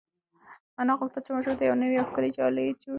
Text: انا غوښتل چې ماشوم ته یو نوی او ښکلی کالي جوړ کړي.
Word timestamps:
انا 0.81 0.93
غوښتل 0.99 1.21
چې 1.25 1.31
ماشوم 1.35 1.55
ته 1.57 1.63
یو 1.65 1.79
نوی 1.81 1.97
او 1.99 2.07
ښکلی 2.09 2.31
کالي 2.37 2.65
جوړ 2.75 2.81
کړي. 2.83 2.89